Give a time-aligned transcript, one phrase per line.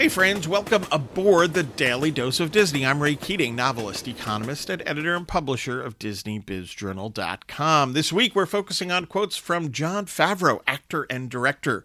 [0.00, 2.86] Hey, friends, welcome aboard the Daily Dose of Disney.
[2.86, 7.92] I'm Ray Keating, novelist, economist, and editor and publisher of DisneyBizJournal.com.
[7.92, 11.84] This week, we're focusing on quotes from Jon Favreau, actor and director,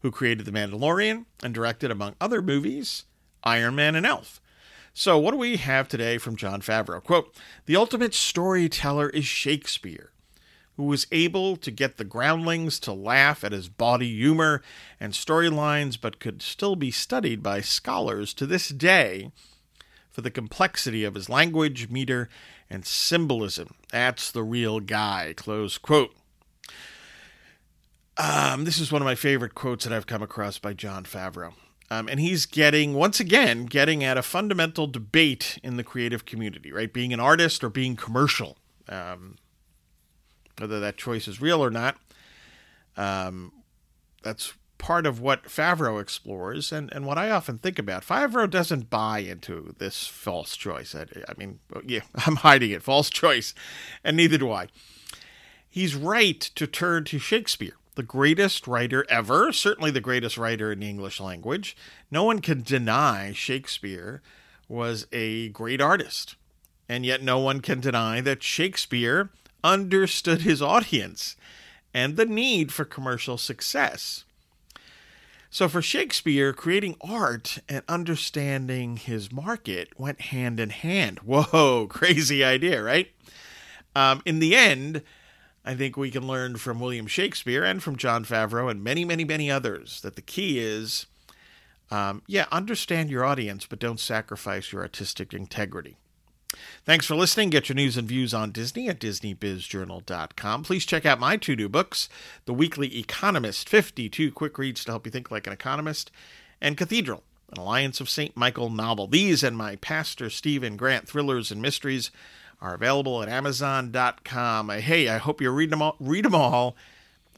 [0.00, 3.04] who created The Mandalorian and directed, among other movies,
[3.44, 4.40] Iron Man and Elf.
[4.94, 7.04] So, what do we have today from Jon Favreau?
[7.04, 10.11] Quote The ultimate storyteller is Shakespeare
[10.82, 14.60] who was able to get the groundlings to laugh at his bawdy humor
[14.98, 19.30] and storylines, but could still be studied by scholars to this day
[20.10, 22.28] for the complexity of his language, meter,
[22.68, 23.74] and symbolism.
[23.92, 25.34] That's the real guy.
[25.36, 26.16] Close quote.
[28.16, 31.52] Um, this is one of my favorite quotes that I've come across by Jon Favreau.
[31.92, 36.72] Um, and he's getting, once again, getting at a fundamental debate in the creative community,
[36.72, 36.92] right?
[36.92, 38.58] Being an artist or being commercial.
[38.88, 39.36] Um,
[40.62, 41.96] whether that choice is real or not.
[42.96, 43.52] Um,
[44.22, 48.04] that's part of what Favreau explores and, and what I often think about.
[48.04, 50.94] Favreau doesn't buy into this false choice.
[50.94, 53.54] I, I mean, yeah, I'm hiding it, false choice,
[54.04, 54.68] and neither do I.
[55.68, 60.78] He's right to turn to Shakespeare, the greatest writer ever, certainly the greatest writer in
[60.78, 61.76] the English language.
[62.08, 64.22] No one can deny Shakespeare
[64.68, 66.36] was a great artist.
[66.88, 69.30] And yet, no one can deny that Shakespeare
[69.64, 71.36] understood his audience
[71.94, 74.24] and the need for commercial success.
[75.50, 81.18] So, for Shakespeare, creating art and understanding his market went hand in hand.
[81.24, 83.08] Whoa, crazy idea, right?
[83.94, 85.02] Um, in the end,
[85.64, 89.24] I think we can learn from William Shakespeare and from Jon Favreau and many, many,
[89.24, 91.06] many others that the key is
[91.92, 95.98] um, yeah, understand your audience, but don't sacrifice your artistic integrity.
[96.84, 97.50] Thanks for listening.
[97.50, 100.62] Get your news and views on Disney at DisneyBizJournal.com.
[100.64, 102.08] Please check out my two new books
[102.44, 106.10] The Weekly Economist 52 Quick Reads to Help You Think Like an Economist,
[106.60, 108.36] and Cathedral, an Alliance of St.
[108.36, 109.06] Michael novel.
[109.06, 112.10] These and my Pastor Stephen Grant thrillers and mysteries
[112.60, 114.68] are available at Amazon.com.
[114.70, 116.76] Hey, I hope you read them all, read them all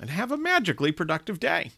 [0.00, 1.71] and have a magically productive day.